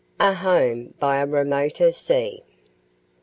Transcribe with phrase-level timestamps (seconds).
[0.19, 2.41] A HOME BY A REMOTER SEA.